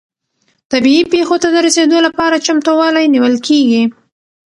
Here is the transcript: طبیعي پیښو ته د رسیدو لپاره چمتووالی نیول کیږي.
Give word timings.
طبیعي 0.71 1.03
پیښو 1.13 1.35
ته 1.43 1.47
د 1.51 1.57
رسیدو 1.67 1.97
لپاره 2.07 2.43
چمتووالی 2.45 3.05
نیول 3.13 3.35
کیږي. 3.47 3.83